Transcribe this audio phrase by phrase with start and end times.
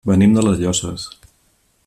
[0.09, 1.05] Venim de les Llosses.